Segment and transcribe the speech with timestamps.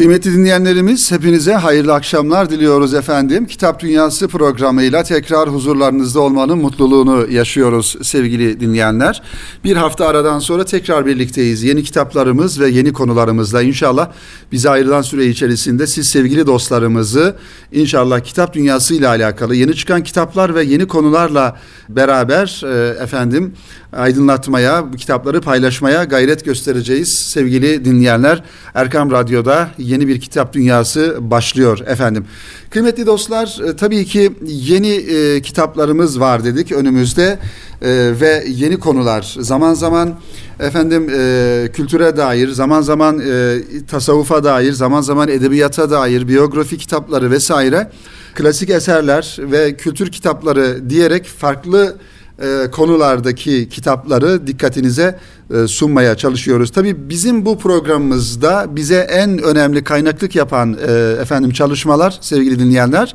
[0.00, 3.46] Kıymetli dinleyenlerimiz hepinize hayırlı akşamlar diliyoruz efendim.
[3.46, 9.22] Kitap Dünyası programıyla tekrar huzurlarınızda olmanın mutluluğunu yaşıyoruz sevgili dinleyenler.
[9.64, 11.62] Bir hafta aradan sonra tekrar birlikteyiz.
[11.62, 14.10] Yeni kitaplarımız ve yeni konularımızla inşallah
[14.52, 17.36] bize ayrılan süre içerisinde siz sevgili dostlarımızı
[17.72, 21.56] inşallah Kitap Dünyası ile alakalı yeni çıkan kitaplar ve yeni konularla
[21.88, 23.54] beraber e, efendim
[23.92, 28.42] aydınlatmaya, bu kitapları paylaşmaya gayret göstereceğiz sevgili dinleyenler.
[28.74, 32.24] Erkam Radyo'da yeni bir kitap dünyası başlıyor efendim.
[32.70, 37.38] Kıymetli dostlar e, tabii ki yeni e, kitaplarımız var dedik önümüzde
[37.82, 40.14] e, ve yeni konular zaman zaman
[40.60, 43.58] efendim e, kültüre dair zaman zaman e,
[43.90, 47.90] tasavvufa dair zaman zaman edebiyata dair biyografi kitapları vesaire
[48.34, 51.96] klasik eserler ve kültür kitapları diyerek farklı
[52.40, 55.18] e, konulardaki kitapları dikkatinize
[55.54, 56.72] e, sunmaya çalışıyoruz.
[56.72, 63.14] Tabii bizim bu programımızda bize en önemli kaynaklık yapan e, efendim çalışmalar sevgili dinleyenler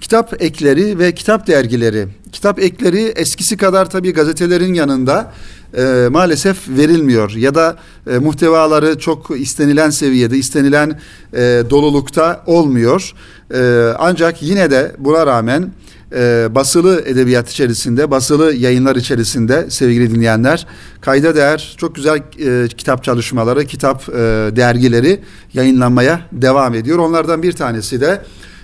[0.00, 2.06] kitap ekleri ve kitap dergileri.
[2.32, 5.32] Kitap ekleri eskisi kadar tabii gazetelerin yanında
[5.76, 7.76] e, maalesef verilmiyor ya da
[8.06, 11.00] e, muhtevaları çok istenilen seviyede, istenilen
[11.32, 13.12] e, dolulukta olmuyor.
[13.54, 15.72] E, ancak yine de buna rağmen
[16.12, 20.66] e, basılı edebiyat içerisinde, basılı yayınlar içerisinde sevgili dinleyenler
[21.00, 24.12] kayda değer çok güzel e, kitap çalışmaları, kitap e,
[24.56, 25.20] dergileri
[25.54, 26.98] yayınlanmaya devam ediyor.
[26.98, 28.22] Onlardan bir tanesi de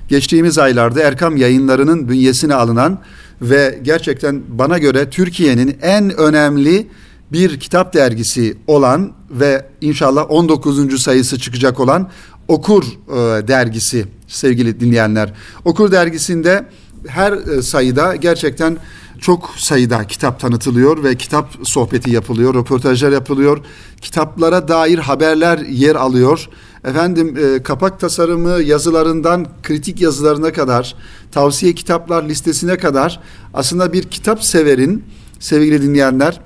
[0.09, 2.99] geçtiğimiz aylarda Erkam yayınlarının bünyesine alınan
[3.43, 6.87] ve gerçekten bana göre Türkiye'nin en önemli
[7.33, 11.03] bir kitap dergisi olan ve inşallah 19.
[11.03, 12.11] sayısı çıkacak olan
[12.49, 15.33] Okur e, dergisi sevgili dinleyenler.
[15.65, 16.65] Okur dergisinde
[17.09, 18.79] her e, sayıda gerçekten
[19.21, 23.59] çok sayıda kitap tanıtılıyor ve kitap sohbeti yapılıyor, röportajlar yapılıyor.
[24.01, 26.49] Kitaplara dair haberler yer alıyor.
[26.85, 30.95] Efendim e, kapak tasarımı yazılarından kritik yazılarına kadar,
[31.33, 33.21] tavsiye kitaplar listesine kadar
[33.55, 35.05] aslında bir kitap severin
[35.41, 36.41] sevgili dinleyenler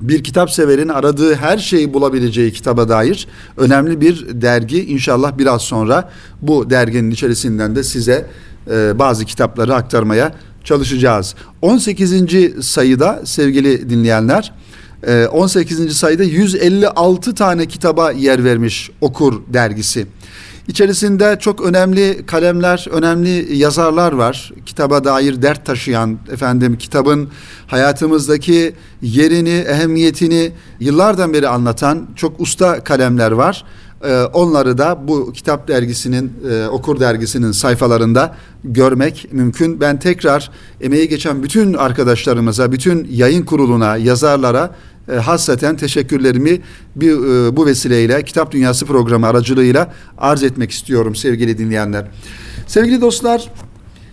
[0.00, 4.84] bir kitap severin aradığı her şeyi bulabileceği kitaba dair önemli bir dergi.
[4.84, 6.10] İnşallah biraz sonra
[6.42, 8.26] bu derginin içerisinden de size
[8.70, 11.34] e, bazı kitapları aktarmaya çalışacağız.
[11.62, 12.66] 18.
[12.66, 14.52] sayıda sevgili dinleyenler
[15.32, 15.80] 18.
[15.80, 20.06] E, sayıda 156 tane kitaba yer vermiş Okur dergisi.
[20.68, 24.52] İçerisinde çok önemli kalemler, önemli yazarlar var.
[24.66, 27.28] Kitaba dair dert taşıyan, efendim kitabın
[27.66, 33.64] hayatımızdaki yerini, ehemmiyetini yıllardan beri anlatan çok usta kalemler var.
[34.04, 38.34] Ee, onları da bu kitap dergisinin, e, okur dergisinin sayfalarında
[38.64, 39.80] görmek mümkün.
[39.80, 40.50] Ben tekrar
[40.80, 44.70] emeği geçen bütün arkadaşlarımıza, bütün yayın kuruluna, yazarlara
[45.12, 46.60] e, hasreten teşekkürlerimi
[46.96, 52.06] bir, e, bu vesileyle Kitap Dünyası programı aracılığıyla arz etmek istiyorum sevgili dinleyenler.
[52.66, 53.50] Sevgili dostlar,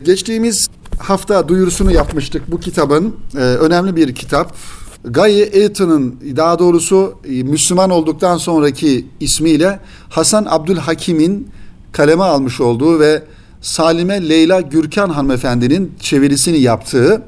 [0.03, 0.68] geçtiğimiz
[1.00, 3.16] hafta duyurusunu yapmıştık bu kitabın.
[3.35, 4.56] Önemli bir kitap.
[5.04, 9.80] Guy Eaton'ın daha doğrusu e, Müslüman olduktan sonraki ismiyle
[10.10, 11.48] Hasan Abdülhakim'in
[11.92, 13.24] kaleme almış olduğu ve
[13.62, 17.22] Salime Leyla Gürkan hanımefendinin çevirisini yaptığı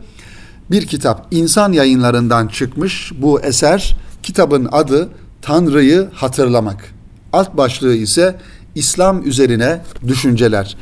[0.71, 1.27] bir kitap.
[1.31, 3.95] İnsan yayınlarından çıkmış bu eser.
[4.23, 5.09] Kitabın adı
[5.41, 6.93] Tanrı'yı Hatırlamak.
[7.33, 8.35] Alt başlığı ise
[8.75, 10.77] İslam üzerine düşünceler.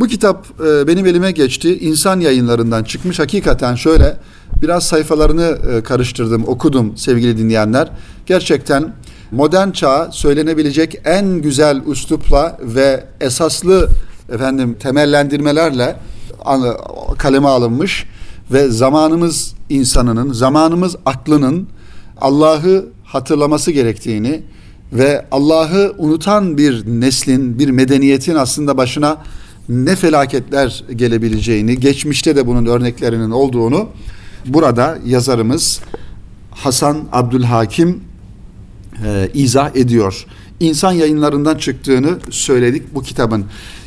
[0.00, 1.78] Bu kitap e, benim elime geçti.
[1.78, 3.18] İnsan yayınlarından çıkmış.
[3.18, 4.16] Hakikaten şöyle
[4.62, 7.90] biraz sayfalarını e, karıştırdım, okudum sevgili dinleyenler.
[8.26, 8.92] Gerçekten
[9.30, 13.88] modern çağ söylenebilecek en güzel üslupla ve esaslı
[14.32, 15.96] efendim temellendirmelerle
[17.18, 18.06] kaleme alınmış
[18.52, 21.68] ve zamanımız insanının, zamanımız aklının
[22.20, 24.42] Allah'ı hatırlaması gerektiğini
[24.92, 29.18] ve Allah'ı unutan bir neslin, bir medeniyetin aslında başına
[29.68, 33.88] ne felaketler gelebileceğini, geçmişte de bunun örneklerinin olduğunu
[34.46, 35.80] burada yazarımız
[36.50, 38.00] Hasan Abdülhakim
[39.04, 40.26] e, izah ediyor.
[40.60, 43.44] İnsan yayınlarından çıktığını söyledik bu kitabın.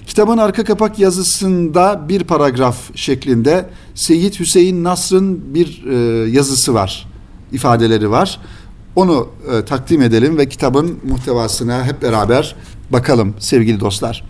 [0.08, 7.08] Kitabın arka kapak yazısında bir paragraf şeklinde Seyyid Hüseyin Nasr'ın bir e, yazısı var,
[7.52, 8.40] ifadeleri var.
[8.96, 12.56] Onu e, takdim edelim ve kitabın muhtevasına hep beraber
[12.90, 14.24] bakalım sevgili dostlar.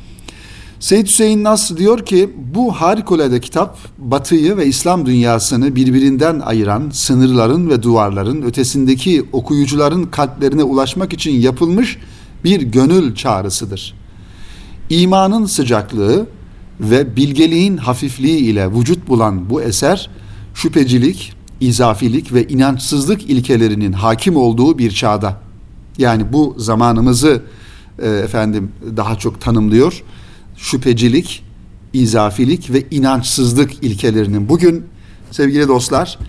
[0.79, 7.69] Seyyid Hüseyin Nasr diyor ki bu harikulade kitap Batı'yı ve İslam dünyasını birbirinden ayıran sınırların
[7.69, 11.97] ve duvarların ötesindeki okuyucuların kalplerine ulaşmak için yapılmış
[12.43, 13.95] bir gönül çağrısıdır.
[14.89, 16.27] İmanın sıcaklığı
[16.79, 20.09] ve bilgeliğin hafifliği ile vücut bulan bu eser
[20.53, 25.37] şüphecilik, izafilik ve inançsızlık ilkelerinin hakim olduğu bir çağda
[25.97, 27.41] yani bu zamanımızı
[27.99, 30.03] e, efendim daha çok tanımlıyor.
[30.57, 31.43] Şüphecilik,
[31.93, 34.85] izafilik ve inançsızlık ilkelerinin bugün
[35.31, 36.19] sevgili dostlar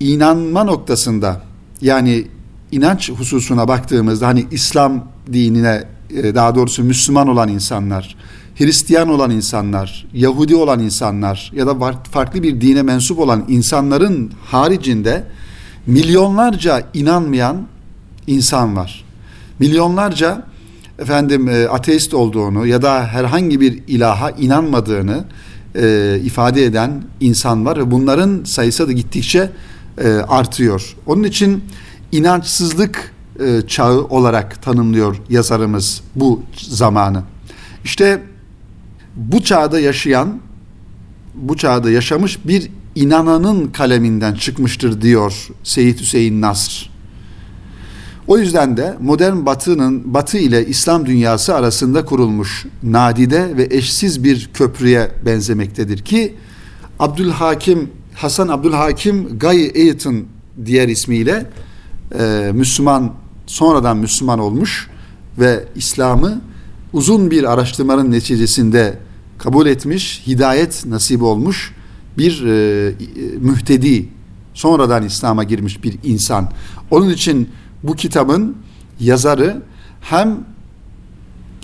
[0.00, 1.42] inanma noktasında
[1.80, 2.26] yani
[2.72, 8.16] inanç hususuna baktığımızda hani İslam dinine e, daha doğrusu Müslüman olan insanlar,
[8.58, 15.24] Hristiyan olan insanlar, Yahudi olan insanlar ya da farklı bir dine mensup olan insanların haricinde
[15.86, 17.66] milyonlarca inanmayan
[18.26, 19.04] insan var.
[19.58, 20.46] Milyonlarca
[20.98, 25.24] efendim e, ateist olduğunu ya da herhangi bir ilaha inanmadığını
[25.74, 29.50] e, ifade eden insan var ve bunların sayısı da gittikçe
[29.98, 30.96] e, artıyor.
[31.06, 31.64] Onun için
[32.12, 37.22] inançsızlık e, çağı olarak tanımlıyor yazarımız bu zamanı.
[37.84, 38.22] İşte
[39.16, 40.38] bu çağda yaşayan,
[41.34, 46.92] bu çağda yaşamış bir inananın kaleminden çıkmıştır diyor Seyyid Hüseyin Nasr.
[48.26, 54.50] O yüzden de modern batının batı ile İslam dünyası arasında kurulmuş nadide ve eşsiz bir
[54.54, 56.34] köprüye benzemektedir ki
[56.98, 60.24] Abdülhakim Hasan Abdülhakim Guy Eaton
[60.66, 61.46] diğer ismiyle
[62.18, 63.12] e, Müslüman
[63.46, 64.88] sonradan Müslüman olmuş
[65.38, 66.40] ve İslam'ı
[66.92, 68.98] uzun bir araştırmanın neticesinde
[69.38, 71.74] kabul etmiş, hidayet nasip olmuş
[72.18, 72.94] bir e,
[73.40, 74.08] mühtedi,
[74.54, 76.50] sonradan İslam'a girmiş bir insan.
[76.90, 77.48] Onun için
[77.82, 78.56] bu kitabın
[79.00, 79.62] yazarı
[80.00, 80.38] hem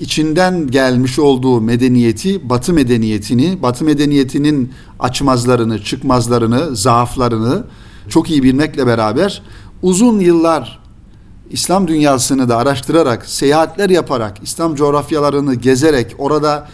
[0.00, 7.64] içinden gelmiş olduğu medeniyeti, Batı medeniyetini, Batı medeniyetinin açmazlarını, çıkmazlarını, zaaflarını
[8.08, 9.42] çok iyi bilmekle beraber
[9.82, 10.78] uzun yıllar
[11.50, 16.69] İslam dünyasını da araştırarak, seyahatler yaparak, İslam coğrafyalarını gezerek, orada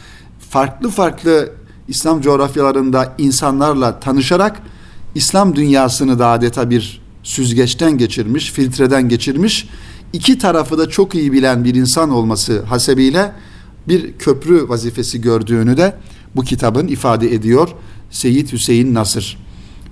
[0.51, 1.51] farklı farklı
[1.89, 4.63] İslam coğrafyalarında insanlarla tanışarak
[5.15, 9.69] İslam dünyasını da adeta bir süzgeçten geçirmiş, filtreden geçirmiş,
[10.13, 13.33] iki tarafı da çok iyi bilen bir insan olması hasebiyle
[13.89, 15.97] bir köprü vazifesi gördüğünü de
[16.37, 17.69] bu kitabın ifade ediyor
[18.11, 19.39] Seyyid Hüseyin Nasır.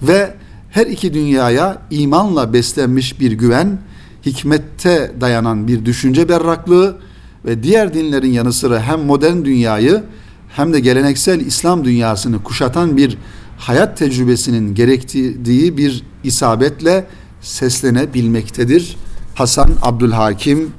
[0.02, 0.34] Ve
[0.70, 3.78] her iki dünyaya imanla beslenmiş bir güven,
[4.26, 6.96] hikmette dayanan bir düşünce berraklığı
[7.44, 10.02] ve diğer dinlerin yanı sıra hem modern dünyayı
[10.48, 13.18] hem de geleneksel İslam dünyasını kuşatan bir
[13.58, 17.06] hayat tecrübesinin gerektiği bir isabetle
[17.40, 18.96] seslenebilmektedir.
[19.34, 20.70] Hasan Abdülhakim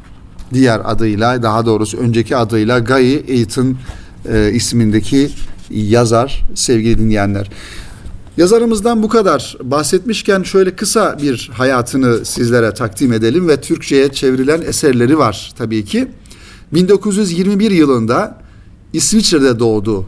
[0.54, 3.78] diğer adıyla daha doğrusu önceki adıyla Gayi Eğitim
[4.30, 5.30] e, ismindeki
[5.70, 7.50] yazar sevgili dinleyenler.
[8.38, 15.18] Yazarımızdan bu kadar bahsetmişken şöyle kısa bir hayatını sizlere takdim edelim ve Türkçe'ye çevrilen eserleri
[15.18, 16.08] var tabii ki.
[16.74, 18.42] 1921 yılında
[18.94, 20.06] İsviçre'de doğdu.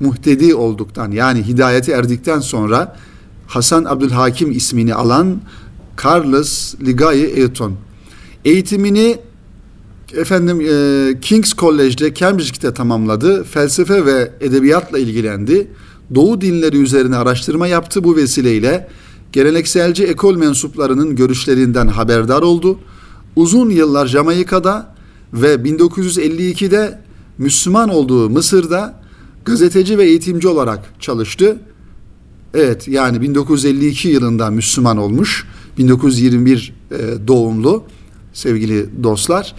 [0.00, 2.96] Muhtedi olduktan yani hidayeti erdikten sonra
[3.46, 5.40] Hasan Abdülhakim ismini alan
[6.04, 7.74] Carlos Ligai Eaton.
[8.44, 9.18] Eğitimini
[10.16, 13.44] efendim e, King's College'de Cambridge'de tamamladı.
[13.44, 15.68] Felsefe ve edebiyatla ilgilendi.
[16.14, 18.88] Doğu dinleri üzerine araştırma yaptı bu vesileyle.
[19.32, 22.78] Gelenekselci ekol mensuplarının görüşlerinden haberdar oldu.
[23.36, 24.94] Uzun yıllar Jamaika'da
[25.32, 27.00] ve 1952'de
[27.38, 29.00] Müslüman olduğu Mısır'da
[29.44, 31.58] gazeteci ve eğitimci olarak çalıştı.
[32.54, 35.46] Evet yani 1952 yılında Müslüman olmuş.
[35.78, 36.96] 1921 e,
[37.28, 37.84] doğumlu
[38.32, 39.54] sevgili dostlar.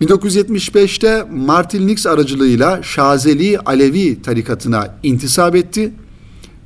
[0.00, 5.92] 1975'te Martin Nix aracılığıyla Şazeli Alevi tarikatına intisap etti.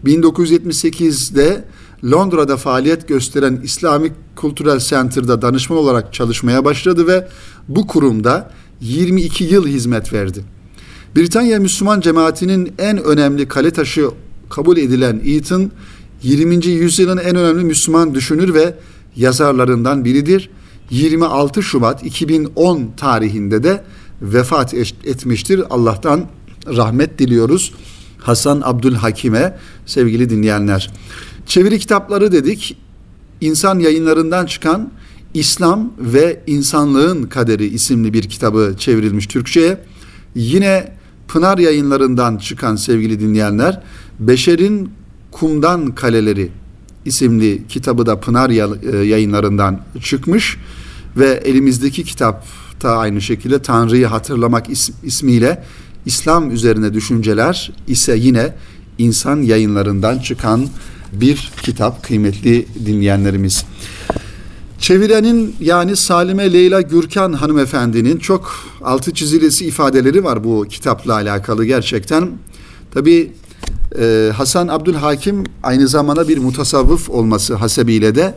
[0.05, 1.65] 1978'de
[2.05, 7.29] Londra'da faaliyet gösteren İslamic Cultural Center'da danışman olarak çalışmaya başladı ve
[7.69, 10.45] bu kurumda 22 yıl hizmet verdi.
[11.17, 14.09] Britanya Müslüman cemaatinin en önemli kale taşı
[14.51, 15.71] kabul edilen Eaton,
[16.23, 16.67] 20.
[16.67, 18.75] yüzyılın en önemli Müslüman düşünür ve
[19.17, 20.51] yazarlarından biridir.
[20.91, 23.85] 26 Şubat 2010 tarihinde de
[24.23, 24.75] vefat
[25.05, 25.62] etmiştir.
[25.71, 26.27] Allah'tan
[26.67, 27.73] rahmet diliyoruz.
[28.19, 30.91] Hasan Abdülhakim'e sevgili dinleyenler.
[31.47, 32.77] Çeviri kitapları dedik.
[33.41, 34.91] İnsan yayınlarından çıkan
[35.35, 39.79] İslam ve İnsanlığın Kaderi isimli bir kitabı çevrilmiş Türkçe'ye.
[40.35, 40.93] Yine
[41.29, 43.83] Pınar yayınlarından çıkan sevgili dinleyenler
[44.21, 44.91] Beşer'in
[45.31, 46.51] Kumdan Kaleleri
[47.04, 50.59] isimli kitabı da Pınar e, yayınlarından çıkmış
[51.16, 54.66] ve elimizdeki kitapta aynı şekilde Tanrı'yı hatırlamak
[55.02, 55.64] ismiyle
[56.06, 58.54] İslam üzerine düşünceler ise yine
[58.99, 60.68] insan yayınlarından çıkan
[61.12, 63.64] bir kitap kıymetli dinleyenlerimiz.
[64.78, 72.30] Çevirenin yani Salime Leyla Gürkan hanımefendinin çok altı çizilesi ifadeleri var bu kitapla alakalı gerçekten.
[72.94, 73.32] Tabi
[73.99, 78.35] e, Hasan Abdülhakim aynı zamanda bir mutasavvıf olması hasebiyle de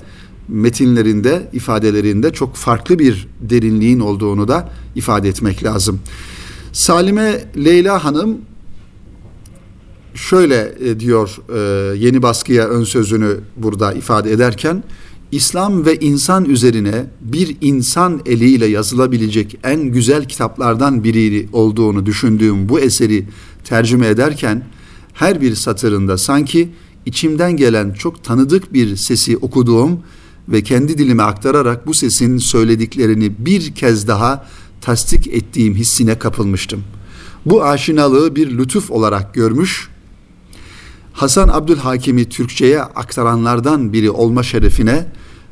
[0.48, 6.00] metinlerinde, ifadelerinde çok farklı bir derinliğin olduğunu da ifade etmek lazım.
[6.74, 8.38] Salime Leyla Hanım
[10.14, 14.84] şöyle e, diyor e, yeni baskıya ön sözünü burada ifade ederken
[15.32, 22.80] İslam ve insan üzerine bir insan eliyle yazılabilecek en güzel kitaplardan biri olduğunu düşündüğüm bu
[22.80, 23.26] eseri
[23.64, 24.64] tercüme ederken
[25.16, 26.70] her bir satırında sanki
[27.06, 30.00] içimden gelen çok tanıdık bir sesi okuduğum
[30.50, 34.46] ve kendi dilime aktararak bu sesin söylediklerini bir kez daha
[34.82, 36.84] tasdik ettiğim hissine kapılmıştım.
[37.46, 39.90] Bu aşinalığı bir lütuf olarak görmüş,
[41.14, 45.06] Hasan Abdülhakim'i Türkçe'ye aktaranlardan biri olma şerefine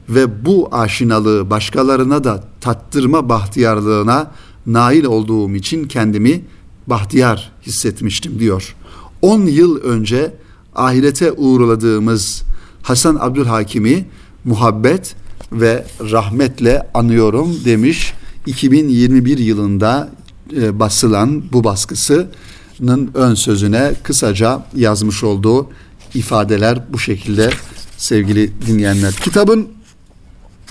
[0.09, 4.31] ve bu aşinalığı başkalarına da tattırma bahtiyarlığına
[4.65, 6.41] nail olduğum için kendimi
[6.87, 8.75] bahtiyar hissetmiştim diyor.
[9.23, 10.33] 10 yıl önce
[10.75, 12.43] ahirete uğurladığımız
[12.81, 14.05] Hasan Abdülhakim'i
[14.45, 15.15] muhabbet
[15.51, 18.13] ve rahmetle anıyorum demiş.
[18.45, 20.09] 2021 yılında
[20.55, 25.69] e, basılan bu baskısının ön sözüne kısaca yazmış olduğu
[26.13, 27.49] ifadeler bu şekilde
[27.97, 29.13] sevgili dinleyenler.
[29.13, 29.67] Kitabın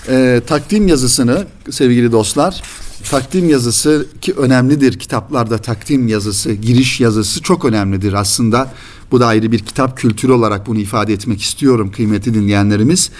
[0.09, 2.61] e, takdim yazısını sevgili dostlar
[3.09, 4.99] takdim yazısı ki önemlidir.
[4.99, 8.73] Kitaplarda takdim yazısı giriş yazısı çok önemlidir aslında.
[9.11, 13.11] Bu da ayrı bir kitap kültürü olarak bunu ifade etmek istiyorum kıymetli dinleyenlerimiz.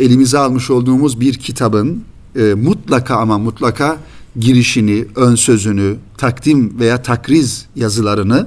[0.00, 2.04] Elimize almış olduğumuz bir kitabın
[2.36, 3.96] e, mutlaka ama mutlaka
[4.38, 8.46] girişini ön sözünü takdim veya takriz yazılarını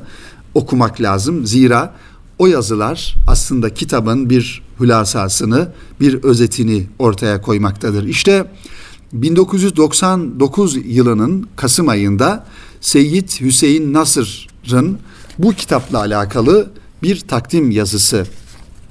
[0.53, 1.45] okumak lazım.
[1.45, 1.93] Zira
[2.39, 5.67] o yazılar aslında kitabın bir hülasasını,
[5.99, 8.03] bir özetini ortaya koymaktadır.
[8.03, 8.45] İşte
[9.13, 12.46] 1999 yılının Kasım ayında
[12.82, 14.98] Seyyid Hüseyin Nasır'ın
[15.39, 16.72] bu kitapla alakalı
[17.03, 18.25] bir takdim yazısı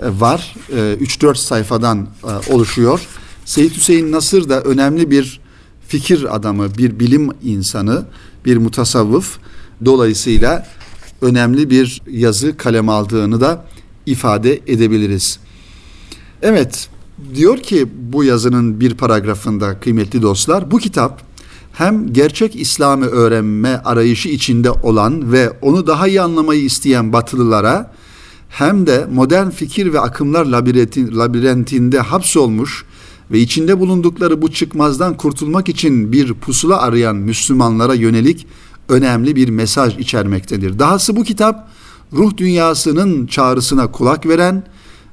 [0.01, 0.57] e, var.
[0.71, 3.07] 3-4 e, sayfadan e, oluşuyor.
[3.45, 5.41] Seyyid Hüseyin Nasır da önemli bir
[5.89, 8.07] fikir adamı, bir bilim insanı,
[8.45, 9.39] bir mutasavvıf.
[9.85, 10.67] Dolayısıyla
[11.23, 13.65] önemli bir yazı kalem aldığını da
[14.07, 15.39] ifade edebiliriz.
[16.43, 16.89] Evet,
[17.35, 21.23] diyor ki bu yazının bir paragrafında kıymetli dostlar, bu kitap
[21.73, 27.93] hem gerçek İslam'ı öğrenme arayışı içinde olan ve onu daha iyi anlamayı isteyen batılılara
[28.49, 30.47] hem de modern fikir ve akımlar
[31.13, 32.85] labirentinde hapsolmuş
[33.31, 38.47] ve içinde bulundukları bu çıkmazdan kurtulmak için bir pusula arayan Müslümanlara yönelik
[38.89, 40.79] önemli bir mesaj içermektedir.
[40.79, 41.69] Dahası bu kitap
[42.13, 44.65] ruh dünyasının çağrısına kulak veren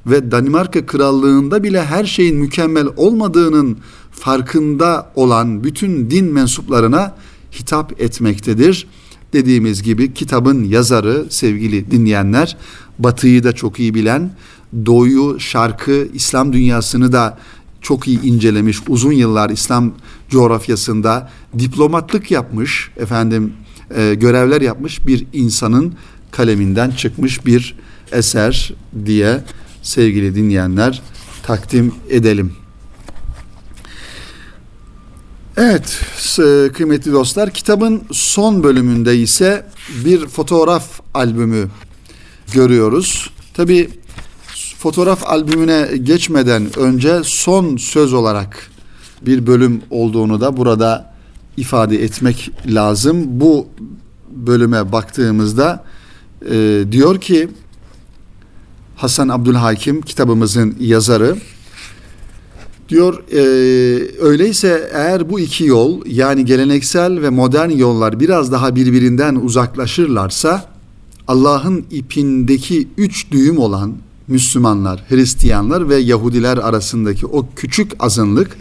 [0.06, 3.77] ve Danimarka krallığında bile her şeyin mükemmel olmadığının
[4.12, 7.15] farkında olan bütün din mensuplarına
[7.60, 8.88] hitap etmektedir.
[9.34, 12.58] Dediğimiz gibi kitabın yazarı sevgili dinleyenler
[13.00, 14.32] batıyı da çok iyi bilen,
[14.86, 17.38] doğuyu, şarkı, İslam dünyasını da
[17.82, 19.91] çok iyi incelemiş, uzun yıllar İslam
[20.29, 21.29] coğrafyasında
[21.60, 23.53] diplomatlık yapmış, efendim
[23.96, 25.94] e, görevler yapmış bir insanın
[26.32, 27.75] kaleminden çıkmış bir
[28.12, 28.74] eser
[29.06, 29.44] diye
[29.81, 31.01] sevgili dinleyenler
[31.43, 32.53] takdim edelim.
[35.57, 36.01] Evet
[36.74, 39.65] kıymetli dostlar kitabın son bölümünde ise
[40.05, 41.67] bir fotoğraf albümü
[42.53, 43.29] görüyoruz.
[43.53, 43.89] Tabi
[44.77, 48.69] fotoğraf albümüne geçmeden önce son söz olarak
[49.21, 51.13] bir bölüm olduğunu da burada
[51.57, 53.24] ifade etmek lazım.
[53.27, 53.67] Bu
[54.31, 55.83] bölüme baktığımızda
[56.51, 57.50] e, diyor ki
[59.00, 61.36] Hasan Abdülhakim kitabımızın yazarı.
[62.89, 63.39] Diyor e,
[64.20, 70.65] öyleyse eğer bu iki yol yani geleneksel ve modern yollar biraz daha birbirinden uzaklaşırlarsa
[71.27, 73.94] Allah'ın ipindeki üç düğüm olan
[74.27, 78.58] Müslümanlar, Hristiyanlar ve Yahudiler arasındaki o küçük azınlık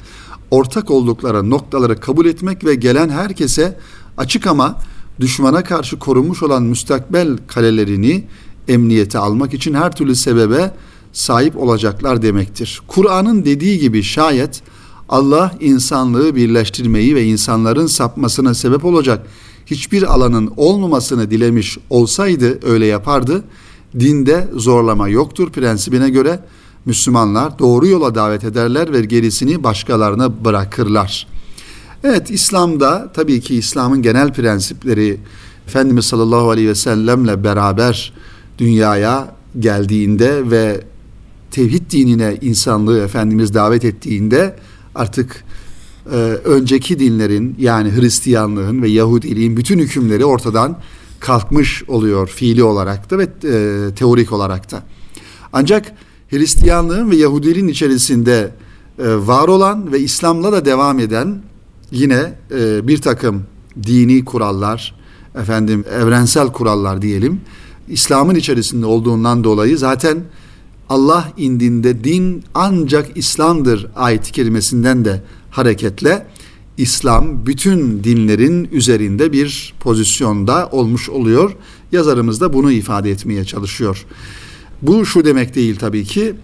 [0.51, 3.79] ortak oldukları noktaları kabul etmek ve gelen herkese
[4.17, 4.79] açık ama
[5.21, 8.25] düşmana karşı korunmuş olan müstakbel kalelerini
[8.69, 10.75] emniyete almak için her türlü sebebe
[11.13, 12.83] sahip olacaklar demektir.
[12.89, 14.63] Kur'an'ın dediği gibi şayet
[15.09, 19.27] Allah insanlığı birleştirmeyi ve insanların sapmasına sebep olacak
[19.67, 23.45] hiçbir alanın olmamasını dilemiş olsaydı öyle yapardı.
[24.01, 26.41] Dinde zorlama yoktur prensibine göre
[26.85, 31.27] Müslümanlar doğru yola davet ederler ve gerisini başkalarına bırakırlar.
[32.05, 35.21] Evet İslam'da tabii ki İslam'ın genel prensipleri
[35.67, 38.13] Efendimiz sallallahu aleyhi ve sellemle beraber
[38.59, 40.81] dünyaya geldiğinde ve
[41.51, 44.57] tevhid dinine insanlığı Efendimiz davet ettiğinde
[44.95, 45.45] artık
[46.13, 50.79] e, önceki dinlerin yani Hristiyanlığın ve Yahudiliğin bütün hükümleri ortadan
[51.21, 54.83] kalkmış oluyor fiili olarak da ve e, teorik olarak da.
[55.53, 55.93] Ancak
[56.31, 58.51] Hristiyanlığın ve Yahudiliğin içerisinde
[58.99, 61.43] e, var olan ve İslam'la da devam eden
[61.91, 63.43] yine e, bir takım
[63.83, 64.95] dini kurallar,
[65.41, 67.41] efendim evrensel kurallar diyelim.
[67.91, 70.25] İslam'ın içerisinde olduğundan dolayı zaten
[70.89, 76.27] Allah indinde din ancak İslam'dır ayet kelimesinden de hareketle
[76.77, 81.57] İslam bütün dinlerin üzerinde bir pozisyonda olmuş oluyor.
[81.93, 84.07] Yazarımız da bunu ifade etmeye çalışıyor.
[84.83, 86.35] Bu şu demek değil tabii ki.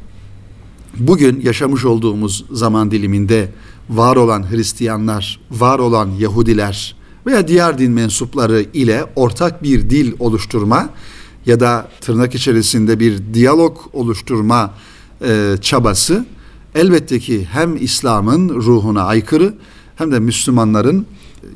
[0.99, 3.53] Bugün yaşamış olduğumuz zaman diliminde
[3.91, 6.97] var olan Hristiyanlar, var olan Yahudiler
[7.27, 10.89] veya diğer din mensupları ile ortak bir dil oluşturma
[11.47, 14.75] ya da tırnak içerisinde bir diyalog oluşturma
[15.23, 16.27] e, çabası
[16.75, 19.55] elbette ki hem İslam'ın ruhuna aykırı
[19.97, 21.07] hem de Müslümanların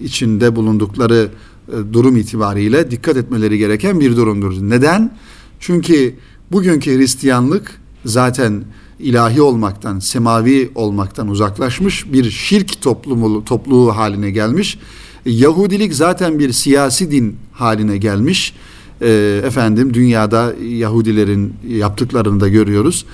[0.01, 1.29] içinde bulundukları
[1.69, 4.53] e, durum itibariyle dikkat etmeleri gereken bir durumdur.
[4.61, 5.17] Neden?
[5.61, 6.15] Çünkü
[6.53, 8.65] bugünkü Hristiyanlık zaten
[8.99, 14.79] ilahi olmaktan, semavi olmaktan uzaklaşmış bir şirk toplumu, topluluğu haline gelmiş.
[15.27, 18.55] Yahudilik zaten bir siyasi din haline gelmiş.
[19.03, 23.05] E, efendim dünyada Yahudilerin yaptıklarını da görüyoruz.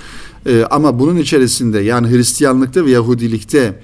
[0.46, 3.80] E, ama bunun içerisinde yani Hristiyanlıkta ve Yahudilikte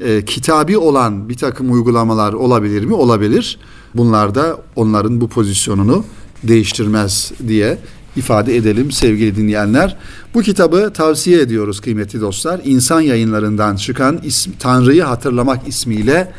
[0.00, 2.94] e, kitabi olan bir takım uygulamalar olabilir mi?
[2.94, 3.58] Olabilir.
[3.94, 6.04] Bunlar da onların bu pozisyonunu
[6.42, 7.78] değiştirmez diye
[8.16, 9.96] ifade edelim sevgili dinleyenler.
[10.34, 12.60] Bu kitabı tavsiye ediyoruz kıymetli dostlar.
[12.64, 16.32] İnsan yayınlarından çıkan ism, Tanrı'yı Hatırlamak ismiyle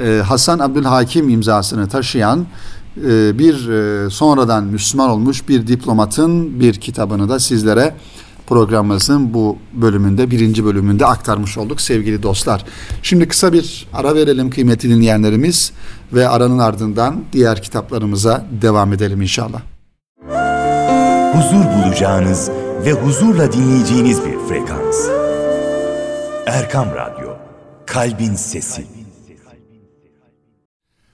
[0.00, 2.46] e, Hasan Abdülhakim imzasını taşıyan
[3.38, 7.94] bir e, sonradan Müslüman olmuş bir diplomatın bir kitabını da sizlere
[8.46, 12.64] programımızın bu bölümünde, birinci bölümünde aktarmış olduk sevgili dostlar.
[13.02, 15.72] Şimdi kısa bir ara verelim kıymetli dinleyenlerimiz
[16.12, 19.60] ve aranın ardından diğer kitaplarımıza devam edelim inşallah.
[21.32, 22.50] Huzur bulacağınız
[22.84, 25.08] ve huzurla dinleyeceğiniz bir frekans.
[26.46, 27.30] Erkam Radyo,
[27.86, 28.99] Kalbin Sesi.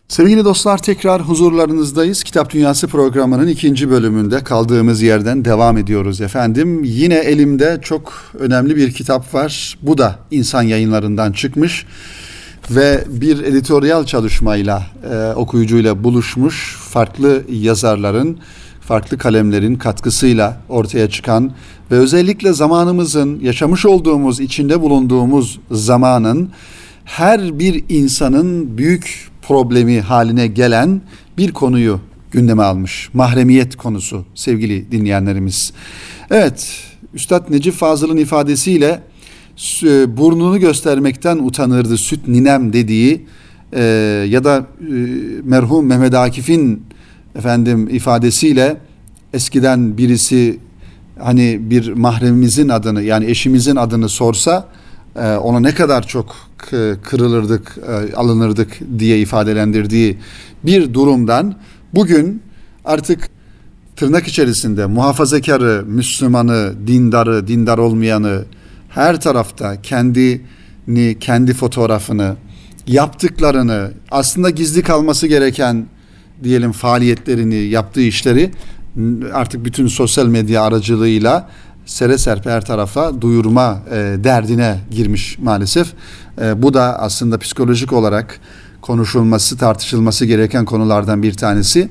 [0.08, 2.22] Sevgili dostlar tekrar huzurlarınızdayız.
[2.22, 6.84] Kitap Dünyası programının ikinci bölümünde kaldığımız yerden devam ediyoruz efendim.
[6.84, 9.78] Yine elimde çok önemli bir kitap var.
[9.82, 11.86] Bu da insan yayınlarından çıkmış
[12.70, 18.38] ve bir editoryal çalışmayla e, okuyucuyla buluşmuş farklı yazarların
[18.80, 21.52] farklı kalemlerin katkısıyla ortaya çıkan
[21.90, 26.50] ve özellikle zamanımızın yaşamış olduğumuz içinde bulunduğumuz zamanın
[27.04, 31.00] her bir insanın büyük problemi haline gelen
[31.38, 33.08] bir konuyu gündeme almış.
[33.12, 35.72] Mahremiyet konusu sevgili dinleyenlerimiz.
[36.30, 36.82] Evet,
[37.14, 39.02] Üstad Necip Fazıl'ın ifadesiyle
[40.06, 43.26] burnunu göstermekten utanırdı süt ninem dediği
[43.72, 43.82] e,
[44.28, 44.92] ya da e,
[45.44, 46.82] merhum Mehmet Akif'in
[47.38, 48.76] efendim ifadesiyle
[49.32, 50.58] eskiden birisi
[51.18, 54.68] hani bir mahremimizin adını yani eşimizin adını sorsa
[55.20, 56.36] ona ne kadar çok
[57.02, 60.18] kırılırdık, e, alınırdık diye ifadelendirdiği
[60.64, 61.54] bir durumdan
[61.94, 62.42] bugün
[62.84, 63.28] artık
[63.96, 68.44] tırnak içerisinde muhafazakarı, Müslümanı, dindarı, dindar olmayanı
[68.88, 72.36] her tarafta kendini, kendi fotoğrafını,
[72.86, 75.86] yaptıklarını, aslında gizli kalması gereken
[76.44, 78.50] diyelim faaliyetlerini, yaptığı işleri
[79.32, 81.50] artık bütün sosyal medya aracılığıyla
[81.86, 83.94] sere serpe her tarafa duyurma e,
[84.24, 85.92] derdine girmiş maalesef.
[86.40, 88.40] E, bu da aslında psikolojik olarak
[88.80, 91.88] konuşulması, tartışılması gereken konulardan bir tanesi.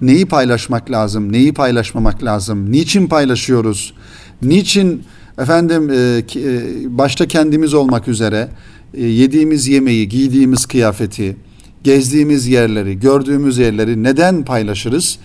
[0.00, 3.94] Neyi paylaşmak lazım, neyi paylaşmamak lazım, niçin paylaşıyoruz,
[4.42, 5.02] niçin
[5.38, 8.48] efendim e, e, başta kendimiz olmak üzere
[8.94, 11.36] e, yediğimiz yemeği, giydiğimiz kıyafeti,
[11.84, 15.18] gezdiğimiz yerleri, gördüğümüz yerleri neden paylaşırız?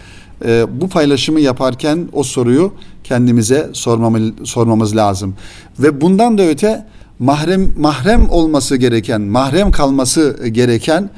[0.46, 2.74] E, bu paylaşımı yaparken o soruyu
[3.04, 5.36] kendimize sormamız, sormamız lazım.
[5.80, 6.86] Ve bundan da öte
[7.20, 11.10] mahrem mahrem olması gereken, mahrem kalması gereken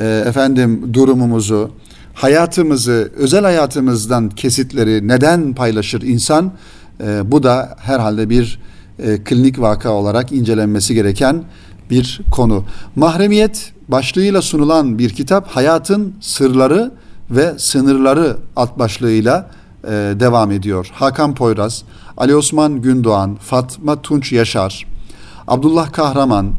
[0.00, 1.70] e, efendim durumumuzu,
[2.14, 6.52] hayatımızı, özel hayatımızdan kesitleri neden paylaşır insan?
[7.00, 8.60] E, bu da herhalde bir
[8.98, 11.44] e, klinik vaka olarak incelenmesi gereken
[11.90, 12.64] bir konu.
[12.96, 16.90] Mahremiyet başlığıyla sunulan bir kitap hayatın sırları
[17.30, 19.50] ve sınırları alt başlığıyla
[19.84, 20.90] e, devam ediyor.
[20.92, 21.82] Hakan Poyraz,
[22.16, 24.86] Ali Osman Gündoğan, Fatma Tunç Yaşar,
[25.48, 26.52] Abdullah Kahraman,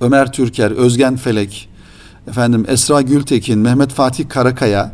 [0.00, 1.68] Ömer Türker, Özgen Felek,
[2.28, 4.92] efendim Esra Gültekin, Mehmet Fatih Karakaya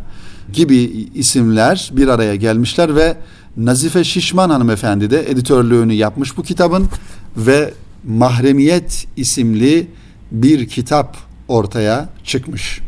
[0.53, 0.77] gibi
[1.15, 3.17] isimler bir araya gelmişler ve
[3.57, 6.89] Nazife Şişman hanımefendi de editörlüğünü yapmış bu kitabın
[7.37, 9.91] ve Mahremiyet isimli
[10.33, 11.17] bir kitap
[11.49, 12.81] ortaya çıkmış.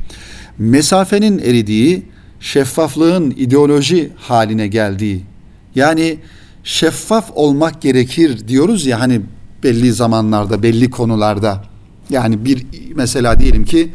[0.58, 2.02] Mesafenin eridiği,
[2.40, 5.22] şeffaflığın ideoloji haline geldiği
[5.74, 6.18] yani
[6.64, 9.20] şeffaf olmak gerekir diyoruz ya hani
[9.62, 11.64] belli zamanlarda, belli konularda.
[12.10, 13.90] Yani bir mesela diyelim ki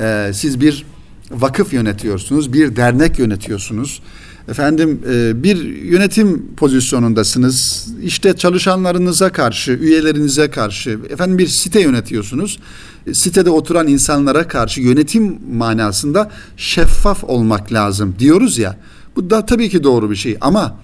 [0.00, 0.86] e, siz bir
[1.30, 4.02] vakıf yönetiyorsunuz, bir dernek yönetiyorsunuz.
[4.48, 7.88] Efendim e, bir yönetim pozisyonundasınız.
[8.02, 12.58] İşte çalışanlarınıza karşı, üyelerinize karşı, efendim bir site yönetiyorsunuz.
[13.06, 18.76] E, sitede oturan insanlara karşı yönetim manasında şeffaf olmak lazım diyoruz ya.
[19.16, 20.76] Bu da tabii ki doğru bir şey ama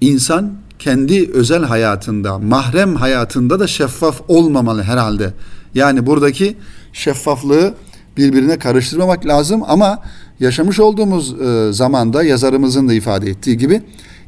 [0.00, 5.34] insan kendi özel hayatında, mahrem hayatında da şeffaf olmamalı herhalde.
[5.74, 6.56] Yani buradaki
[6.92, 7.74] şeffaflığı
[8.16, 10.02] birbirine karıştırmamak lazım ama
[10.42, 13.82] yaşamış olduğumuz e, zamanda yazarımızın da ifade ettiği gibi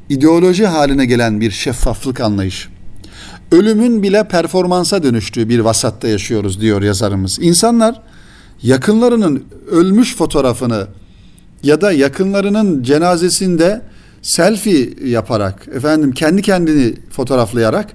[0.09, 2.69] ideoloji haline gelen bir şeffaflık anlayışı.
[3.53, 7.39] Ölümün bile performansa dönüştüğü bir vasatta yaşıyoruz diyor yazarımız.
[7.43, 8.03] İnsanlar
[8.63, 10.87] yakınlarının ölmüş fotoğrafını
[11.63, 13.83] ya da yakınlarının cenazesinde
[14.23, 17.93] selfie yaparak efendim kendi kendini fotoğraflayarak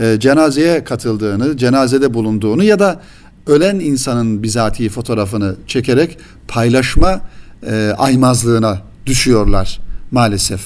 [0.00, 3.00] e, cenazeye katıldığını, cenazede bulunduğunu ya da
[3.46, 7.20] ölen insanın bizatihi fotoğrafını çekerek paylaşma
[7.66, 10.60] e, aymazlığına düşüyorlar maalesef.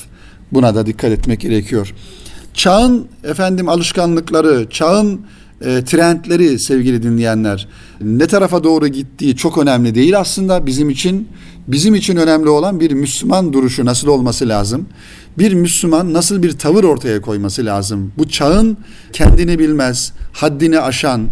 [0.53, 1.95] Buna da dikkat etmek gerekiyor.
[2.55, 5.21] Çağın efendim alışkanlıkları, çağın
[5.61, 7.69] e, trendleri sevgili dinleyenler
[8.01, 11.29] ne tarafa doğru gittiği çok önemli değil aslında bizim için.
[11.69, 14.87] Bizim için önemli olan bir Müslüman duruşu nasıl olması lazım?
[15.39, 18.13] Bir Müslüman nasıl bir tavır ortaya koyması lazım?
[18.19, 18.77] Bu çağın
[19.13, 21.29] kendini bilmez, haddini aşan,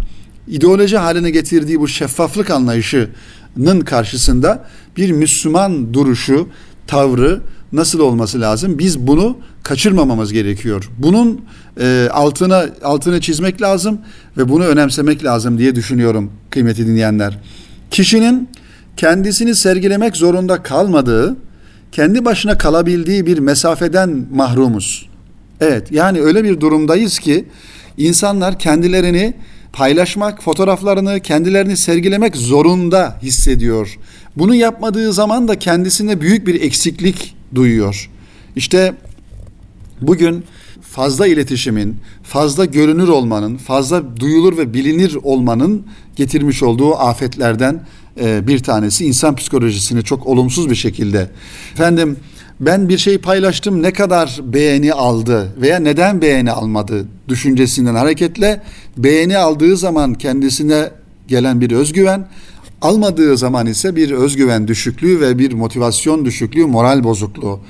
[0.49, 4.65] ideoloji haline getirdiği bu şeffaflık anlayışının karşısında
[4.97, 6.49] bir Müslüman duruşu,
[6.87, 7.41] tavrı
[7.73, 8.79] nasıl olması lazım?
[8.79, 10.91] Biz bunu kaçırmamamız gerekiyor.
[10.99, 11.41] Bunun
[11.81, 14.01] e, altına altını çizmek lazım
[14.37, 17.39] ve bunu önemsemek lazım diye düşünüyorum kıymeti dinleyenler.
[17.91, 18.49] Kişinin
[18.97, 21.37] kendisini sergilemek zorunda kalmadığı,
[21.93, 25.09] kendi başına kalabildiği bir mesafeden mahrumuz.
[25.61, 27.45] Evet, yani öyle bir durumdayız ki
[27.97, 29.35] insanlar kendilerini
[29.73, 33.99] paylaşmak, fotoğraflarını, kendilerini sergilemek zorunda hissediyor.
[34.37, 38.11] Bunu yapmadığı zaman da kendisine büyük bir eksiklik duyuyor.
[38.57, 38.95] İşte
[40.01, 40.45] bugün
[40.83, 47.87] fazla iletişimin, fazla görünür olmanın, fazla duyulur ve bilinir olmanın getirmiş olduğu afetlerden
[48.21, 51.31] e, bir tanesi insan psikolojisini çok olumsuz bir şekilde.
[51.73, 52.17] Efendim
[52.63, 58.63] ben bir şey paylaştım ne kadar beğeni aldı veya neden beğeni almadı düşüncesinden hareketle
[58.97, 60.91] beğeni aldığı zaman kendisine
[61.29, 62.29] gelen bir özgüven
[62.83, 67.61] almadığı zaman ise bir özgüven düşüklüğü ve bir motivasyon düşüklüğü, moral bozukluğu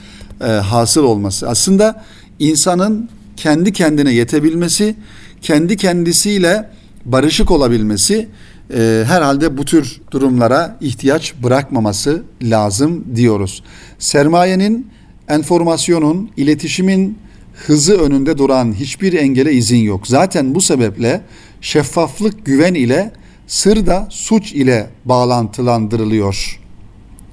[0.40, 1.48] e, hasıl olması.
[1.48, 2.04] Aslında
[2.38, 4.94] insanın kendi kendine yetebilmesi,
[5.42, 6.70] kendi kendisiyle
[7.04, 8.28] barışık olabilmesi
[8.74, 13.62] e, herhalde bu tür durumlara ihtiyaç bırakmaması lazım diyoruz.
[13.98, 14.90] Sermayenin,
[15.28, 17.18] enformasyonun, iletişimin
[17.66, 20.06] hızı önünde duran hiçbir engele izin yok.
[20.06, 21.22] Zaten bu sebeple
[21.60, 23.12] şeffaflık güven ile
[23.46, 26.60] sır da suç ile bağlantılandırılıyor.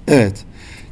[0.07, 0.45] Evet.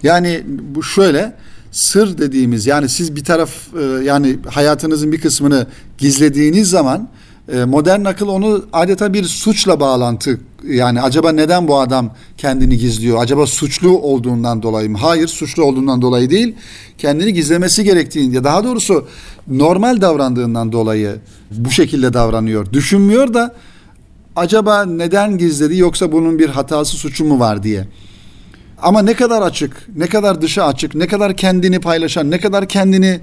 [0.04, 0.44] Yani
[0.76, 1.34] bu şöyle
[1.72, 7.10] sır dediğimiz yani siz bir taraf e, yani hayatınızın bir kısmını gizlediğiniz zaman
[7.54, 13.18] e, modern akıl onu adeta bir suçla bağlantı yani acaba neden bu adam kendini gizliyor?
[13.22, 14.98] Acaba suçlu olduğundan dolayı mı?
[14.98, 16.56] Hayır, suçlu olduğundan dolayı değil.
[16.98, 19.08] Kendini gizlemesi gerektiğinde daha doğrusu
[19.48, 21.16] normal davrandığından dolayı
[21.52, 22.74] bu şekilde davranıyor.
[22.74, 23.56] Düşünmüyor da
[24.36, 27.88] acaba neden gizledi yoksa bunun bir hatası suçu mu var diye.
[28.82, 33.20] Ama ne kadar açık, ne kadar dışa açık, ne kadar kendini paylaşan, ne kadar kendini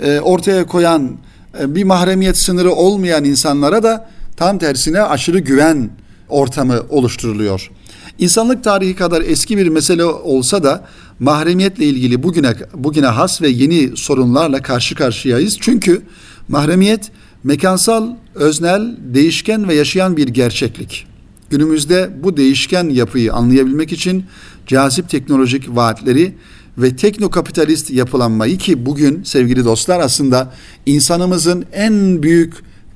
[0.00, 1.18] e, ortaya koyan
[1.66, 5.90] bir mahremiyet sınırı olmayan insanlara da tam tersine aşırı güven
[6.28, 7.70] ortamı oluşturuluyor.
[8.18, 10.84] İnsanlık tarihi kadar eski bir mesele olsa da
[11.20, 15.56] mahremiyetle ilgili bugüne bugüne has ve yeni sorunlarla karşı karşıyayız.
[15.60, 16.02] Çünkü
[16.48, 17.10] mahremiyet
[17.44, 21.06] mekansal, öznel, değişken ve yaşayan bir gerçeklik.
[21.50, 24.24] Günümüzde bu değişken yapıyı anlayabilmek için
[24.66, 26.34] cazip teknolojik vaatleri
[26.78, 30.52] ve teknokapitalist yapılanmayı ki bugün sevgili dostlar aslında
[30.86, 32.54] insanımızın en büyük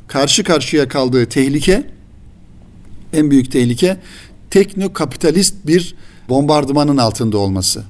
[0.08, 1.86] karşı karşıya kaldığı tehlike
[3.12, 3.96] en büyük tehlike
[4.50, 5.94] teknokapitalist bir
[6.28, 7.84] bombardımanın altında olması.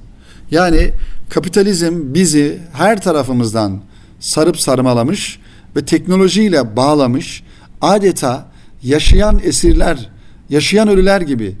[0.51, 0.91] Yani
[1.29, 3.81] kapitalizm bizi her tarafımızdan
[4.19, 5.39] sarıp sarmalamış
[5.75, 7.43] ve teknolojiyle bağlamış
[7.81, 8.51] adeta
[8.83, 10.09] yaşayan esirler,
[10.49, 11.55] yaşayan ölüler gibi.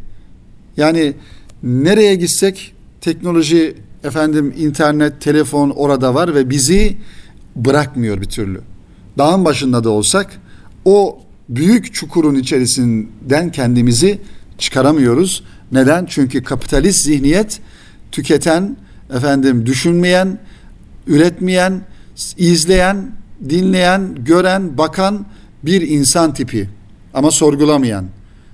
[0.77, 1.13] Yani
[1.63, 6.97] nereye gitsek teknoloji efendim internet, telefon orada var ve bizi
[7.55, 8.61] bırakmıyor bir türlü.
[9.17, 10.41] Dağın başında da olsak
[10.85, 14.21] o büyük çukurun içerisinden kendimizi
[14.57, 15.43] çıkaramıyoruz.
[15.71, 16.05] Neden?
[16.05, 17.59] Çünkü kapitalist zihniyet
[18.11, 18.77] tüketen,
[19.15, 20.39] efendim düşünmeyen,
[21.07, 21.81] üretmeyen,
[22.37, 23.11] izleyen,
[23.49, 25.25] dinleyen, gören, bakan
[25.63, 26.69] bir insan tipi.
[27.13, 28.05] ama sorgulamayan,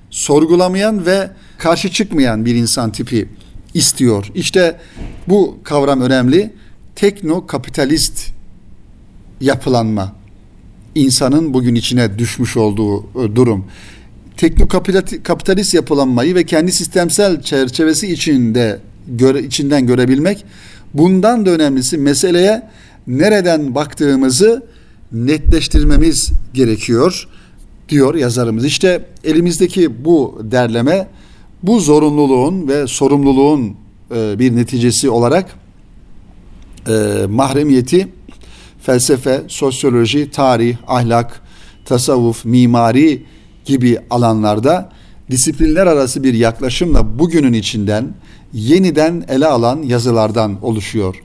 [0.09, 3.29] sorgulamayan ve karşı çıkmayan bir insan tipi
[3.73, 4.31] istiyor.
[4.35, 4.79] İşte
[5.27, 6.53] bu kavram önemli.
[6.95, 8.31] Tekno kapitalist
[9.41, 10.15] yapılanma
[10.95, 13.65] insanın bugün içine düşmüş olduğu e, durum.
[14.37, 14.67] Tekno
[15.23, 20.45] kapitalist yapılanmayı ve kendi sistemsel çerçevesi içinde göre, içinden görebilmek
[20.93, 22.69] bundan da önemlisi meseleye
[23.07, 24.65] nereden baktığımızı
[25.11, 27.27] netleştirmemiz gerekiyor
[27.89, 28.65] diyor yazarımız.
[28.65, 31.07] İşte elimizdeki bu derleme
[31.63, 33.75] bu zorunluluğun ve sorumluluğun
[34.15, 35.55] e, bir neticesi olarak
[36.87, 38.07] e, mahremiyeti
[38.81, 41.41] felsefe, sosyoloji, tarih, ahlak,
[41.85, 43.23] tasavvuf, mimari
[43.65, 44.89] gibi alanlarda
[45.31, 48.13] disiplinler arası bir yaklaşımla bugünün içinden
[48.53, 51.15] yeniden ele alan yazılardan oluşuyor.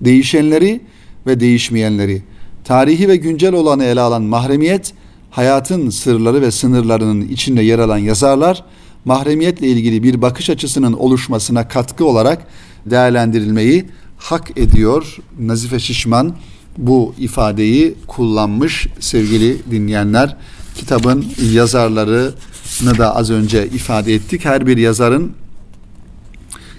[0.00, 0.80] Değişenleri
[1.26, 2.22] ve değişmeyenleri,
[2.64, 4.92] tarihi ve güncel olanı ele alan mahremiyet,
[5.30, 8.64] hayatın sırları ve sınırlarının içinde yer alan yazarlar,
[9.04, 12.46] mahremiyetle ilgili bir bakış açısının oluşmasına katkı olarak
[12.86, 13.84] değerlendirilmeyi
[14.18, 15.16] hak ediyor.
[15.38, 16.36] Nazife Şişman
[16.78, 20.36] bu ifadeyi kullanmış sevgili dinleyenler.
[20.74, 24.44] Kitabın yazarlarını da az önce ifade ettik.
[24.44, 25.32] Her bir yazarın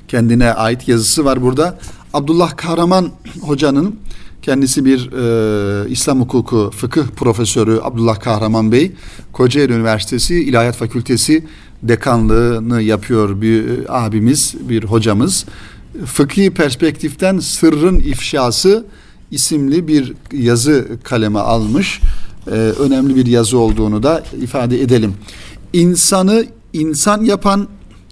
[0.08, 1.80] kendine ait yazısı var burada.
[2.14, 3.12] Abdullah Kahraman
[3.42, 3.96] hocanın
[4.42, 8.92] kendisi bir e, İslam hukuku fıkıh profesörü Abdullah Kahraman Bey
[9.34, 11.46] Kocaeli Üniversitesi İlahiyat Fakültesi
[11.84, 13.66] dekanlığını yapıyor bir
[14.06, 15.46] abimiz, bir hocamız.
[16.06, 18.86] Fıkhi perspektiften sırrın ifşası
[19.32, 22.02] isimli bir yazı kaleme almış.
[22.48, 25.14] Ee, önemli bir yazı olduğunu da ifade edelim.
[25.74, 27.68] İnsanı insan yapan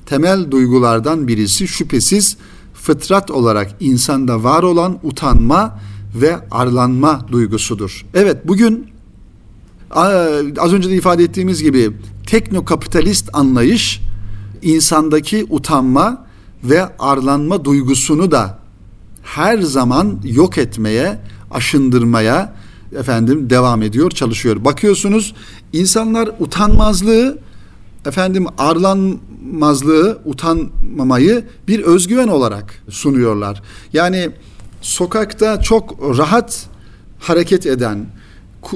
[0.06, 2.38] temel duygulardan birisi şüphesiz
[2.74, 5.80] fıtrat olarak insanda var olan utanma
[6.16, 8.06] ve arlanma duygusudur.
[8.14, 8.88] Evet bugün
[10.60, 11.92] az önce de ifade ettiğimiz gibi
[12.28, 14.02] teknokapitalist anlayış
[14.62, 16.26] insandaki utanma
[16.64, 18.60] ve arlanma duygusunu da
[19.24, 21.20] her zaman yok etmeye,
[21.52, 22.54] aşındırmaya
[22.96, 24.66] efendim devam ediyor, çalışıyor.
[24.66, 25.36] Bakıyorsunuz
[25.74, 27.40] insanlar utanmazlığı
[28.06, 33.62] efendim arlanmazlığı, utanmamayı bir özgüven olarak sunuyorlar.
[33.94, 34.30] Yani
[34.82, 36.70] sokakta çok rahat
[37.20, 38.06] hareket eden,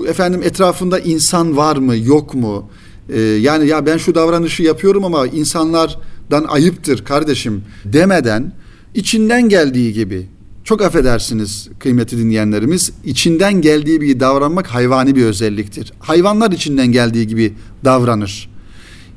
[0.08, 2.70] efendim etrafında insan var mı, yok mu?
[3.10, 8.54] Ee, yani ya ben şu davranışı yapıyorum ama insanlardan ayıptır kardeşim demeden
[8.96, 10.28] içinden geldiği gibi
[10.64, 12.92] çok affedersiniz kıymetli dinleyenlerimiz.
[13.06, 15.94] içinden geldiği gibi davranmak hayvani bir özelliktir.
[16.00, 17.54] Hayvanlar içinden geldiği gibi
[17.86, 18.50] davranır.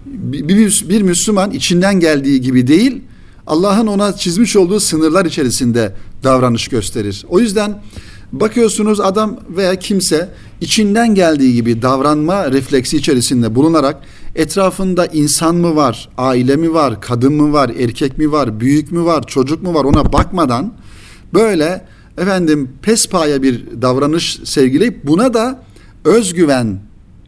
[0.06, 3.02] Bir, bir, bir Müslüman içinden geldiği gibi değil,
[3.46, 5.92] Allah'ın ona çizmiş olduğu sınırlar içerisinde
[6.24, 7.24] davranış gösterir.
[7.28, 7.82] O yüzden
[8.32, 10.28] bakıyorsunuz adam veya kimse
[10.60, 13.96] içinden geldiği gibi davranma refleksi içerisinde bulunarak
[14.34, 19.04] etrafında insan mı var, aile mi var, kadın mı var, erkek mi var, büyük mü
[19.04, 20.72] var, çocuk mu var ona bakmadan
[21.34, 21.84] Böyle
[22.18, 25.62] efendim pespaya bir davranış sergileyip buna da
[26.04, 26.78] özgüven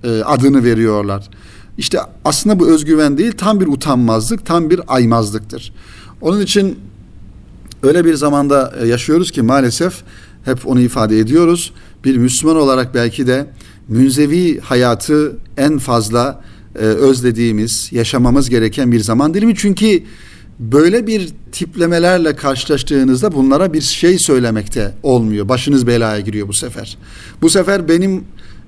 [0.05, 1.29] e, adını veriyorlar.
[1.79, 5.73] İşte aslında bu özgüven değil tam bir utanmazlık, tam bir aymazlıktır.
[6.21, 6.79] Onun için
[7.83, 10.03] öyle bir zamanda e, yaşıyoruz ki maalesef
[10.45, 11.73] hep onu ifade ediyoruz.
[12.05, 13.47] Bir Müslüman olarak belki de
[13.89, 16.43] münzevi hayatı en fazla
[16.75, 19.55] e, özlediğimiz, yaşamamız gereken bir zaman dilimi.
[19.57, 20.03] Çünkü
[20.59, 25.49] böyle bir tiplemelerle karşılaştığınızda bunlara bir şey söylemekte olmuyor.
[25.49, 26.99] Başınız belaya giriyor bu sefer.
[27.43, 28.25] Bu sefer benim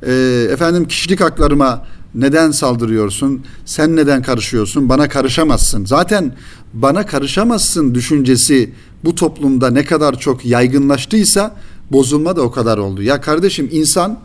[0.06, 0.12] e,
[0.50, 3.44] efendim kişilik haklarıma neden saldırıyorsun?
[3.64, 4.88] Sen neden karışıyorsun?
[4.88, 5.84] Bana karışamazsın.
[5.84, 6.34] Zaten
[6.74, 8.72] bana karışamazsın düşüncesi
[9.04, 11.56] bu toplumda ne kadar çok yaygınlaştıysa
[11.92, 13.02] bozulma da o kadar oldu.
[13.02, 14.20] Ya kardeşim insan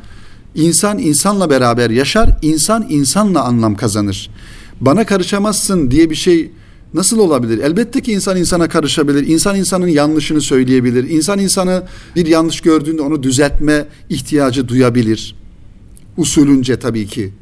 [0.56, 4.30] insan insanla beraber yaşar, insan insanla anlam kazanır.
[4.82, 6.52] Bana karışamazsın diye bir şey
[6.93, 7.58] Nasıl olabilir?
[7.58, 9.28] Elbette ki insan insana karışabilir.
[9.28, 11.10] İnsan insanın yanlışını söyleyebilir.
[11.10, 11.84] İnsan insanı
[12.15, 15.36] bir yanlış gördüğünde onu düzeltme ihtiyacı duyabilir.
[16.17, 17.34] Usulünce tabii ki.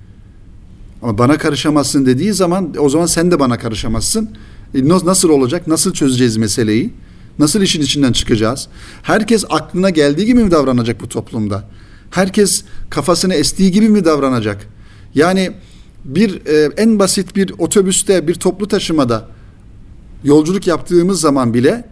[1.01, 4.29] Ama bana karışamazsın dediği zaman o zaman sen de bana karışamazsın.
[4.75, 5.67] E nasıl olacak?
[5.67, 6.93] Nasıl çözeceğiz meseleyi?
[7.39, 8.67] Nasıl işin içinden çıkacağız?
[9.03, 11.69] Herkes aklına geldiği gibi mi davranacak bu toplumda?
[12.11, 14.67] Herkes kafasını estiği gibi mi davranacak?
[15.15, 15.51] Yani
[16.05, 19.27] bir e, en basit bir otobüste, bir toplu taşımada
[20.23, 21.85] yolculuk yaptığımız zaman bile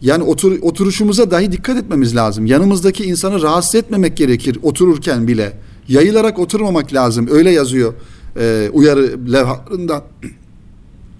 [0.00, 2.46] yani otur, oturuşumuza dahi dikkat etmemiz lazım.
[2.46, 5.52] Yanımızdaki insanı rahatsız etmemek gerekir otururken bile.
[5.88, 7.28] Yayılarak oturmamak lazım.
[7.30, 7.94] Öyle yazıyor
[8.36, 10.04] e, uyarı levhalarında.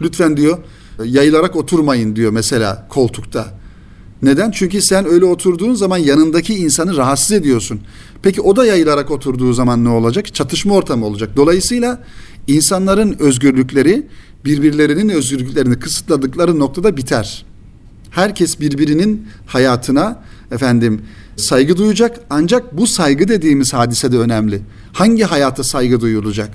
[0.00, 0.58] Lütfen diyor
[1.04, 3.60] yayılarak oturmayın diyor mesela koltukta.
[4.22, 4.50] Neden?
[4.50, 7.80] Çünkü sen öyle oturduğun zaman yanındaki insanı rahatsız ediyorsun.
[8.22, 10.34] Peki o da yayılarak oturduğu zaman ne olacak?
[10.34, 11.30] Çatışma ortamı olacak.
[11.36, 12.04] Dolayısıyla
[12.46, 14.06] insanların özgürlükleri
[14.44, 17.44] birbirlerinin özgürlüklerini kısıtladıkları noktada biter.
[18.10, 21.02] Herkes birbirinin hayatına efendim
[21.36, 24.60] saygı duyacak ancak bu saygı dediğimiz hadise de önemli.
[24.92, 26.50] Hangi hayata saygı duyulacak?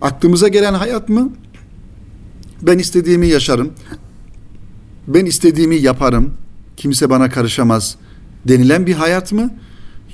[0.00, 1.32] Aklımıza gelen hayat mı?
[2.62, 3.72] Ben istediğimi yaşarım.
[5.08, 6.34] Ben istediğimi yaparım.
[6.76, 7.96] Kimse bana karışamaz
[8.48, 9.50] denilen bir hayat mı?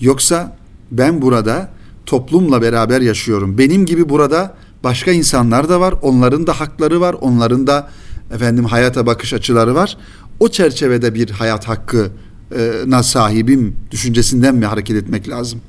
[0.00, 0.56] Yoksa
[0.90, 1.70] ben burada
[2.06, 3.58] toplumla beraber yaşıyorum.
[3.58, 5.94] Benim gibi burada başka insanlar da var.
[6.02, 7.16] Onların da hakları var.
[7.20, 7.90] Onların da
[8.34, 9.96] efendim hayata bakış açıları var.
[10.40, 15.60] O çerçevede bir hayat hakkına sahibim düşüncesinden mi hareket etmek lazım?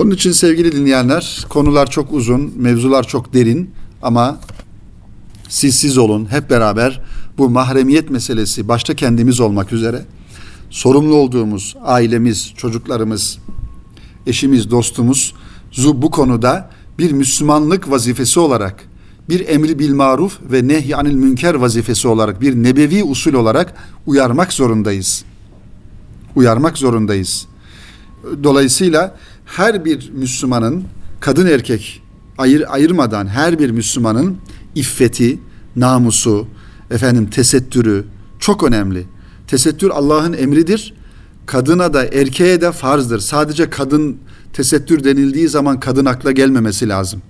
[0.00, 3.70] Onun için sevgili dinleyenler konular çok uzun, mevzular çok derin
[4.02, 4.40] ama
[5.48, 7.02] siz siz olun hep beraber
[7.38, 10.04] bu mahremiyet meselesi başta kendimiz olmak üzere
[10.70, 13.38] sorumlu olduğumuz ailemiz, çocuklarımız,
[14.26, 15.34] eşimiz, dostumuz
[15.94, 18.84] bu konuda bir Müslümanlık vazifesi olarak
[19.28, 23.74] bir emri bil maruf ve nehyanil münker vazifesi olarak bir nebevi usul olarak
[24.06, 25.24] uyarmak zorundayız.
[26.36, 27.46] Uyarmak zorundayız.
[28.42, 29.16] Dolayısıyla
[29.56, 30.84] her bir Müslümanın
[31.20, 32.02] kadın erkek
[32.38, 34.36] ayır, ayırmadan her bir Müslümanın
[34.74, 35.38] iffeti,
[35.76, 36.46] namusu,
[36.90, 38.04] efendim tesettürü
[38.38, 39.06] çok önemli.
[39.46, 40.94] Tesettür Allah'ın emridir.
[41.46, 43.18] Kadına da erkeğe de farzdır.
[43.18, 44.16] Sadece kadın
[44.52, 47.22] tesettür denildiği zaman kadın akla gelmemesi lazım.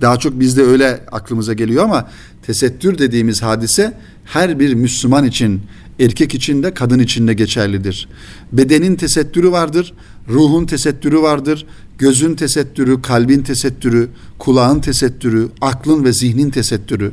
[0.00, 2.10] Daha çok bizde öyle aklımıza geliyor ama
[2.42, 5.62] tesettür dediğimiz hadise her bir Müslüman için,
[6.00, 8.08] erkek için de kadın için de geçerlidir.
[8.52, 9.94] Bedenin tesettürü vardır,
[10.28, 11.66] ruhun tesettürü vardır,
[11.98, 14.08] gözün tesettürü, kalbin tesettürü,
[14.38, 17.12] kulağın tesettürü, aklın ve zihnin tesettürü.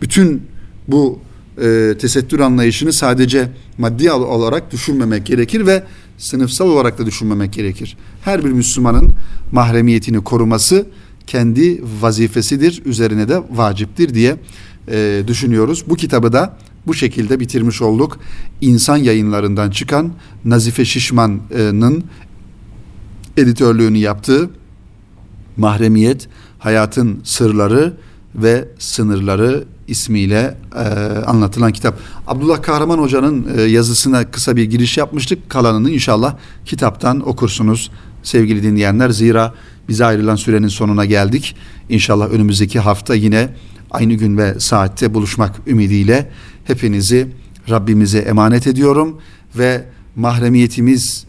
[0.00, 0.42] Bütün
[0.88, 1.18] bu
[1.62, 3.48] e, tesettür anlayışını sadece
[3.78, 5.82] maddi olarak düşünmemek gerekir ve
[6.18, 7.96] sınıfsal olarak da düşünmemek gerekir.
[8.24, 9.12] Her bir Müslümanın
[9.52, 10.86] mahremiyetini koruması
[11.26, 14.36] kendi vazifesidir, üzerine de vaciptir diye
[14.88, 15.84] e, düşünüyoruz.
[15.88, 18.18] Bu kitabı da bu şekilde bitirmiş olduk.
[18.60, 20.12] İnsan yayınlarından çıkan
[20.44, 22.04] Nazife Şişman'ın
[23.36, 24.50] editörlüğünü yaptığı
[25.56, 27.96] Mahremiyet, Hayatın Sırları
[28.34, 30.78] ve Sınırları ismiyle e,
[31.26, 31.98] anlatılan kitap.
[32.26, 35.50] Abdullah Kahraman Hoca'nın e, yazısına kısa bir giriş yapmıştık.
[35.50, 37.90] Kalanını inşallah kitaptan okursunuz
[38.22, 39.10] sevgili dinleyenler.
[39.10, 39.54] Zira
[39.88, 41.56] bize ayrılan sürenin sonuna geldik.
[41.88, 43.48] İnşallah önümüzdeki hafta yine
[43.90, 46.30] aynı gün ve saatte buluşmak ümidiyle
[46.66, 47.28] hepinizi
[47.70, 49.20] Rabbimize emanet ediyorum
[49.58, 49.84] ve
[50.16, 51.24] mahremiyetimiz,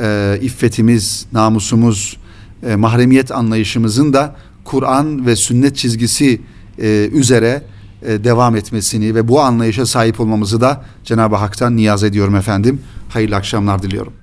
[0.00, 2.16] e, iffetimiz, namusumuz,
[2.66, 6.40] e, mahremiyet anlayışımızın da Kur'an ve sünnet çizgisi
[6.78, 7.62] e, üzere
[8.02, 12.80] e, devam etmesini ve bu anlayışa sahip olmamızı da Cenab-ı Hak'tan niyaz ediyorum efendim.
[13.08, 14.21] Hayırlı akşamlar diliyorum.